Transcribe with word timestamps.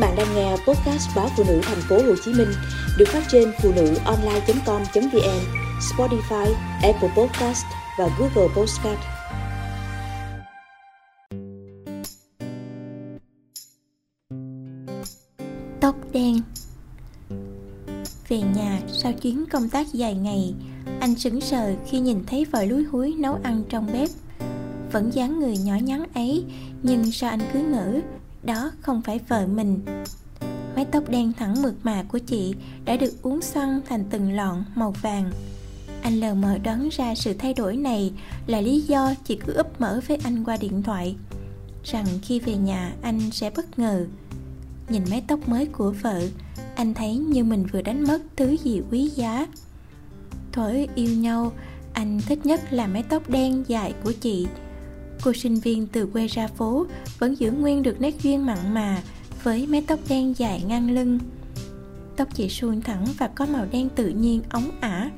bạn 0.00 0.16
đang 0.16 0.34
nghe 0.34 0.50
podcast 0.50 1.16
báo 1.16 1.28
phụ 1.36 1.44
nữ 1.48 1.60
thành 1.62 1.80
phố 1.88 1.96
Hồ 1.96 2.14
Chí 2.24 2.32
Minh 2.32 2.48
được 2.98 3.08
phát 3.08 3.22
trên 3.28 3.52
phụ 3.62 3.72
nữ 3.76 3.94
online.com.vn, 4.04 5.40
Spotify, 5.80 6.54
Apple 6.82 7.10
Podcast 7.16 7.64
và 7.98 8.08
Google 8.18 8.54
Podcast. 8.56 8.98
Tóc 15.80 15.94
đen 16.12 16.40
Về 18.28 18.40
nhà 18.40 18.80
sau 19.02 19.12
chuyến 19.12 19.46
công 19.46 19.68
tác 19.68 19.86
dài 19.92 20.14
ngày, 20.14 20.54
anh 21.00 21.14
sững 21.14 21.40
sờ 21.40 21.74
khi 21.86 21.98
nhìn 21.98 22.24
thấy 22.26 22.44
vợ 22.44 22.64
lúi 22.64 22.84
húi 22.84 23.14
nấu 23.18 23.38
ăn 23.42 23.62
trong 23.68 23.86
bếp. 23.92 24.08
Vẫn 24.92 25.10
dáng 25.14 25.40
người 25.40 25.56
nhỏ 25.56 25.74
nhắn 25.74 26.04
ấy, 26.14 26.44
nhưng 26.82 27.12
sao 27.12 27.30
anh 27.30 27.40
cứ 27.52 27.58
ngỡ 27.58 28.00
đó 28.42 28.70
không 28.80 29.02
phải 29.02 29.20
vợ 29.28 29.46
mình. 29.46 29.80
Mái 30.76 30.84
tóc 30.84 31.08
đen 31.08 31.32
thẳng 31.32 31.62
mượt 31.62 31.74
mà 31.82 32.02
của 32.02 32.18
chị 32.18 32.54
đã 32.84 32.96
được 32.96 33.22
uốn 33.22 33.42
xoăn 33.42 33.80
thành 33.88 34.04
từng 34.10 34.32
lọn 34.32 34.64
màu 34.74 34.90
vàng. 34.90 35.30
Anh 36.02 36.20
lờ 36.20 36.34
mờ 36.34 36.58
đoán 36.58 36.88
ra 36.92 37.14
sự 37.14 37.34
thay 37.34 37.54
đổi 37.54 37.76
này 37.76 38.12
là 38.46 38.60
lý 38.60 38.80
do 38.80 39.14
chị 39.24 39.38
cứ 39.46 39.52
úp 39.52 39.80
mở 39.80 40.00
với 40.08 40.18
anh 40.24 40.44
qua 40.44 40.56
điện 40.56 40.82
thoại, 40.82 41.16
rằng 41.84 42.06
khi 42.22 42.40
về 42.40 42.56
nhà 42.56 42.92
anh 43.02 43.30
sẽ 43.30 43.50
bất 43.50 43.78
ngờ. 43.78 44.06
Nhìn 44.88 45.02
mái 45.10 45.22
tóc 45.26 45.48
mới 45.48 45.66
của 45.66 45.94
vợ, 46.02 46.20
anh 46.76 46.94
thấy 46.94 47.16
như 47.16 47.44
mình 47.44 47.66
vừa 47.72 47.82
đánh 47.82 48.02
mất 48.02 48.22
thứ 48.36 48.56
gì 48.64 48.82
quý 48.90 49.08
giá. 49.08 49.46
Thuở 50.52 50.72
yêu 50.94 51.16
nhau, 51.16 51.52
anh 51.92 52.20
thích 52.26 52.46
nhất 52.46 52.72
là 52.72 52.86
mái 52.86 53.02
tóc 53.02 53.30
đen 53.30 53.64
dài 53.66 53.94
của 54.04 54.12
chị 54.12 54.46
cô 55.22 55.32
sinh 55.32 55.54
viên 55.54 55.86
từ 55.86 56.06
quê 56.06 56.26
ra 56.26 56.46
phố 56.46 56.86
vẫn 57.18 57.38
giữ 57.38 57.50
nguyên 57.50 57.82
được 57.82 58.00
nét 58.00 58.22
duyên 58.22 58.46
mặn 58.46 58.74
mà 58.74 59.02
với 59.42 59.66
mái 59.66 59.84
tóc 59.86 60.00
đen 60.08 60.34
dài 60.36 60.62
ngang 60.66 60.90
lưng. 60.90 61.18
Tóc 62.16 62.28
chị 62.34 62.48
suôn 62.48 62.80
thẳng 62.80 63.06
và 63.18 63.28
có 63.28 63.46
màu 63.46 63.66
đen 63.72 63.88
tự 63.88 64.08
nhiên 64.08 64.42
ống 64.50 64.70
ả. 64.80 65.10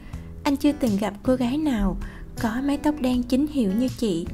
Anh 0.45 0.57
chưa 0.57 0.73
từng 0.73 0.97
gặp 0.97 1.15
cô 1.23 1.35
gái 1.35 1.59
nào 1.59 1.97
có 2.41 2.61
mái 2.65 2.79
tóc 2.79 2.95
đen 3.01 3.23
chính 3.23 3.47
hiệu 3.47 3.73
như 3.79 3.89
chị. 3.89 4.27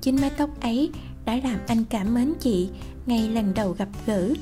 Chính 0.00 0.20
mái 0.20 0.30
tóc 0.30 0.60
ấy 0.60 0.90
đã 1.24 1.40
làm 1.44 1.58
anh 1.66 1.84
cảm 1.84 2.14
mến 2.14 2.32
chị 2.40 2.68
ngay 3.06 3.28
lần 3.28 3.54
đầu 3.54 3.72
gặp 3.78 3.88
gỡ. 4.06 4.34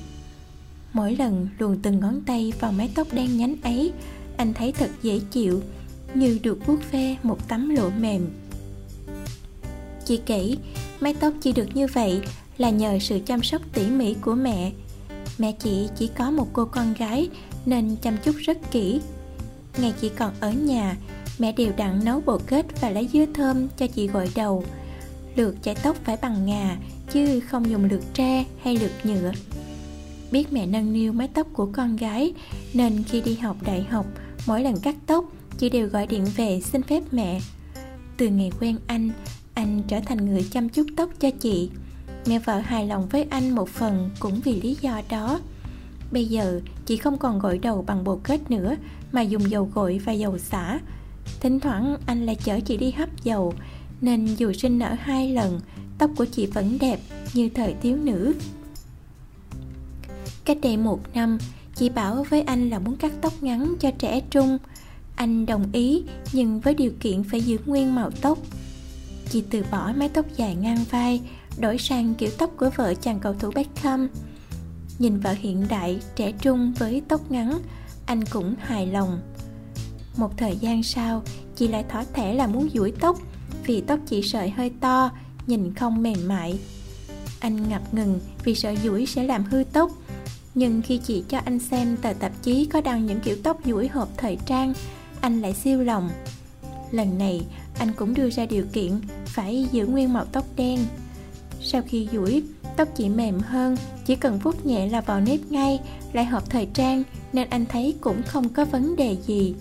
Mỗi 0.92 1.16
lần 1.16 1.48
luồn 1.58 1.78
từng 1.82 2.00
ngón 2.00 2.20
tay 2.26 2.52
vào 2.60 2.72
mái 2.72 2.90
tóc 2.94 3.06
đen 3.12 3.38
nhánh 3.38 3.56
ấy, 3.62 3.92
anh 4.36 4.54
thấy 4.54 4.72
thật 4.72 4.90
dễ 5.02 5.20
chịu, 5.30 5.60
như 6.14 6.38
được 6.42 6.66
vuốt 6.66 6.78
ve 6.92 7.16
một 7.22 7.48
tấm 7.48 7.68
lụa 7.68 7.90
mềm. 8.00 8.26
Chị 10.04 10.20
kể, 10.26 10.54
mái 11.00 11.14
tóc 11.14 11.32
chỉ 11.40 11.52
được 11.52 11.66
như 11.74 11.86
vậy 11.86 12.20
là 12.58 12.70
nhờ 12.70 12.98
sự 13.00 13.18
chăm 13.26 13.42
sóc 13.42 13.62
tỉ 13.72 13.86
mỉ 13.86 14.14
của 14.14 14.34
mẹ. 14.34 14.72
Mẹ 15.38 15.52
chị 15.52 15.88
chỉ 15.98 16.10
có 16.18 16.30
một 16.30 16.48
cô 16.52 16.64
con 16.64 16.94
gái 16.94 17.28
nên 17.66 17.96
chăm 18.02 18.16
chút 18.24 18.36
rất 18.36 18.70
kỹ. 18.70 19.00
Ngày 19.78 19.94
chị 20.00 20.08
còn 20.08 20.32
ở 20.40 20.52
nhà, 20.52 20.96
mẹ 21.38 21.52
đều 21.52 21.72
đặn 21.76 22.04
nấu 22.04 22.20
bột 22.20 22.40
kết 22.46 22.66
và 22.80 22.90
lấy 22.90 23.08
dứa 23.12 23.24
thơm 23.34 23.68
cho 23.76 23.86
chị 23.86 24.06
gội 24.06 24.30
đầu. 24.34 24.64
Lượt 25.36 25.56
chải 25.62 25.74
tóc 25.74 25.96
phải 26.04 26.16
bằng 26.16 26.46
ngà, 26.46 26.76
chứ 27.12 27.40
không 27.40 27.70
dùng 27.70 27.84
lượt 27.84 28.02
tre 28.14 28.44
hay 28.62 28.76
lượt 28.76 28.92
nhựa. 29.04 29.32
Biết 30.32 30.52
mẹ 30.52 30.66
nâng 30.66 30.92
niu 30.92 31.12
mái 31.12 31.28
tóc 31.28 31.46
của 31.52 31.68
con 31.72 31.96
gái, 31.96 32.32
nên 32.74 33.02
khi 33.02 33.20
đi 33.20 33.34
học 33.34 33.56
đại 33.66 33.82
học, 33.82 34.06
mỗi 34.46 34.62
lần 34.62 34.76
cắt 34.80 34.96
tóc, 35.06 35.24
chị 35.58 35.68
đều 35.68 35.88
gọi 35.88 36.06
điện 36.06 36.24
về 36.36 36.60
xin 36.60 36.82
phép 36.82 37.02
mẹ. 37.10 37.40
Từ 38.16 38.28
ngày 38.28 38.50
quen 38.60 38.76
anh, 38.86 39.10
anh 39.60 39.82
trở 39.88 40.00
thành 40.00 40.24
người 40.24 40.48
chăm 40.50 40.68
chút 40.68 40.86
tóc 40.96 41.10
cho 41.20 41.30
chị. 41.30 41.70
Mẹ 42.26 42.38
vợ 42.38 42.58
hài 42.58 42.86
lòng 42.86 43.08
với 43.08 43.22
anh 43.30 43.50
một 43.50 43.68
phần 43.68 44.10
cũng 44.20 44.40
vì 44.44 44.60
lý 44.60 44.76
do 44.80 45.00
đó. 45.10 45.40
Bây 46.12 46.26
giờ, 46.26 46.60
chị 46.86 46.96
không 46.96 47.18
còn 47.18 47.38
gội 47.38 47.58
đầu 47.58 47.84
bằng 47.86 48.04
bột 48.04 48.18
kết 48.22 48.50
nữa, 48.50 48.76
mà 49.12 49.20
dùng 49.22 49.50
dầu 49.50 49.70
gội 49.74 50.00
và 50.04 50.12
dầu 50.12 50.38
xả. 50.38 50.80
Thỉnh 51.40 51.60
thoảng, 51.60 51.96
anh 52.06 52.26
lại 52.26 52.36
chở 52.44 52.60
chị 52.60 52.76
đi 52.76 52.90
hấp 52.90 53.24
dầu, 53.24 53.54
nên 54.00 54.26
dù 54.26 54.52
sinh 54.52 54.78
nở 54.78 54.96
hai 55.00 55.32
lần, 55.32 55.60
tóc 55.98 56.10
của 56.16 56.24
chị 56.24 56.46
vẫn 56.46 56.78
đẹp 56.80 57.00
như 57.34 57.48
thời 57.48 57.74
thiếu 57.82 57.96
nữ. 57.96 58.34
Cách 60.44 60.58
đây 60.62 60.76
một 60.76 61.00
năm, 61.14 61.38
chị 61.74 61.88
bảo 61.88 62.26
với 62.30 62.42
anh 62.42 62.70
là 62.70 62.78
muốn 62.78 62.96
cắt 62.96 63.12
tóc 63.20 63.32
ngắn 63.42 63.74
cho 63.80 63.90
trẻ 63.90 64.20
trung. 64.30 64.58
Anh 65.16 65.46
đồng 65.46 65.66
ý, 65.72 66.04
nhưng 66.32 66.60
với 66.60 66.74
điều 66.74 66.92
kiện 67.00 67.24
phải 67.24 67.40
giữ 67.40 67.58
nguyên 67.66 67.94
màu 67.94 68.10
tóc 68.10 68.38
chị 69.30 69.44
từ 69.50 69.64
bỏ 69.70 69.92
mái 69.96 70.08
tóc 70.08 70.26
dài 70.36 70.54
ngang 70.54 70.84
vai, 70.90 71.20
đổi 71.58 71.78
sang 71.78 72.14
kiểu 72.14 72.30
tóc 72.38 72.50
của 72.56 72.70
vợ 72.76 72.94
chàng 72.94 73.20
cầu 73.20 73.34
thủ 73.34 73.50
Beckham. 73.54 74.08
Nhìn 74.98 75.20
vợ 75.20 75.32
hiện 75.32 75.66
đại, 75.68 76.00
trẻ 76.16 76.32
trung 76.32 76.72
với 76.78 77.02
tóc 77.08 77.30
ngắn, 77.30 77.58
anh 78.06 78.24
cũng 78.24 78.54
hài 78.58 78.86
lòng. 78.86 79.20
Một 80.16 80.38
thời 80.38 80.56
gian 80.56 80.82
sau, 80.82 81.22
chị 81.56 81.68
lại 81.68 81.84
thỏ 81.88 82.04
thẻ 82.12 82.34
là 82.34 82.46
muốn 82.46 82.68
duỗi 82.74 82.92
tóc, 83.00 83.18
vì 83.66 83.80
tóc 83.80 83.98
chị 84.06 84.22
sợi 84.22 84.50
hơi 84.50 84.70
to, 84.80 85.10
nhìn 85.46 85.74
không 85.74 86.02
mềm 86.02 86.28
mại. 86.28 86.58
Anh 87.40 87.68
ngập 87.68 87.94
ngừng 87.94 88.20
vì 88.44 88.54
sợ 88.54 88.74
duỗi 88.84 89.06
sẽ 89.06 89.24
làm 89.24 89.44
hư 89.44 89.64
tóc. 89.72 89.90
Nhưng 90.54 90.82
khi 90.82 90.98
chị 90.98 91.24
cho 91.28 91.38
anh 91.44 91.58
xem 91.58 91.96
tờ 91.96 92.12
tạp 92.12 92.32
chí 92.42 92.66
có 92.66 92.80
đăng 92.80 93.06
những 93.06 93.20
kiểu 93.20 93.36
tóc 93.42 93.60
duỗi 93.64 93.88
hộp 93.88 94.08
thời 94.16 94.38
trang, 94.46 94.74
anh 95.20 95.40
lại 95.40 95.54
siêu 95.54 95.82
lòng. 95.82 96.10
Lần 96.90 97.18
này 97.18 97.42
anh 97.80 97.92
cũng 97.96 98.14
đưa 98.14 98.30
ra 98.30 98.46
điều 98.46 98.64
kiện 98.72 99.00
phải 99.26 99.66
giữ 99.72 99.86
nguyên 99.86 100.12
màu 100.12 100.24
tóc 100.24 100.44
đen. 100.56 100.78
Sau 101.60 101.82
khi 101.86 102.08
duỗi, 102.12 102.42
tóc 102.76 102.88
chỉ 102.96 103.08
mềm 103.08 103.38
hơn, 103.38 103.76
chỉ 104.06 104.16
cần 104.16 104.38
vuốt 104.38 104.66
nhẹ 104.66 104.88
là 104.88 105.00
vào 105.00 105.20
nếp 105.20 105.40
ngay, 105.50 105.80
lại 106.12 106.24
hợp 106.24 106.50
thời 106.50 106.68
trang, 106.74 107.02
nên 107.32 107.50
anh 107.50 107.66
thấy 107.66 107.94
cũng 108.00 108.22
không 108.26 108.48
có 108.48 108.64
vấn 108.64 108.96
đề 108.96 109.16
gì. 109.26 109.54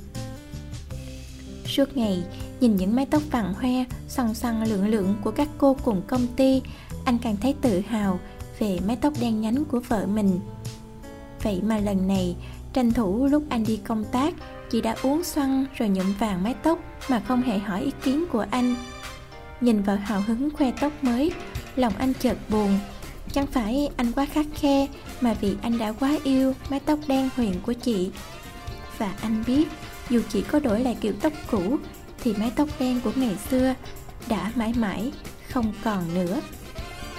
Suốt 1.66 1.97
ngày, 1.97 2.24
nhìn 2.59 2.75
những 2.75 2.96
mái 2.96 3.06
tóc 3.06 3.22
vàng 3.31 3.53
hoe 3.53 3.84
xoăn 4.07 4.34
xoăn 4.34 4.63
lượng 4.63 4.88
lượng 4.88 5.16
của 5.24 5.31
các 5.31 5.50
cô 5.57 5.75
cùng 5.84 6.01
công 6.07 6.28
ty, 6.36 6.62
anh 7.06 7.18
càng 7.18 7.38
thấy 7.41 7.56
tự 7.62 7.80
hào 7.80 8.19
về 8.59 8.80
mái 8.88 8.96
tóc 8.96 9.13
đen 9.22 9.41
nhánh 9.41 9.66
của 9.66 9.80
vợ 9.88 10.06
mình. 10.06 10.40
Vậy 11.44 11.62
mà 11.63 11.78
lần 11.78 12.07
này, 12.07 12.36
tranh 12.74 12.94
thủ 12.94 13.25
lúc 13.25 13.44
anh 13.50 13.63
đi 13.63 13.78
công 13.78 14.06
tác 14.12 14.34
chị 14.69 14.81
đã 14.81 14.96
uống 15.03 15.24
xoăn 15.24 15.66
rồi 15.78 15.90
nhuộm 15.90 16.13
vàng 16.19 16.44
mái 16.44 16.53
tóc 16.63 16.80
mà 17.09 17.22
không 17.28 17.41
hề 17.41 17.59
hỏi 17.59 17.81
ý 17.81 17.91
kiến 18.03 18.25
của 18.31 18.46
anh. 18.52 18.75
Nhìn 19.62 19.81
vợ 19.81 19.96
hào 19.96 20.22
hứng 20.22 20.50
khoe 20.50 20.72
tóc 20.72 21.03
mới, 21.03 21.31
lòng 21.75 21.94
anh 21.97 22.13
chợt 22.19 22.38
buồn. 22.50 22.80
Chẳng 23.31 23.47
phải 23.47 23.90
anh 23.97 24.12
quá 24.12 24.25
khắc 24.25 24.46
khe, 24.56 24.88
mà 25.22 25.34
vì 25.41 25.56
anh 25.62 25.78
đã 25.78 25.91
quá 25.91 26.18
yêu 26.24 26.53
mái 26.69 26.80
tóc 26.80 27.00
đen 27.07 27.30
huyền 27.35 27.53
của 27.66 27.74
chị. 27.74 28.12
Và 28.97 29.13
anh 29.22 29.44
biết, 29.47 29.68
dù 30.09 30.22
chị 30.30 30.41
có 30.41 30.59
đổi 30.59 30.80
lại 30.80 30.97
kiểu 31.01 31.13
tóc 31.22 31.34
cũ, 31.51 31.78
thì 32.24 32.34
mái 32.34 32.51
tóc 32.56 32.69
đen 32.80 33.01
của 33.03 33.12
ngày 33.16 33.38
xưa 33.50 33.74
đã 34.28 34.51
mãi 34.56 34.74
mãi 34.78 35.12
không 35.50 35.74
còn 35.84 36.13
nữa. 36.13 36.41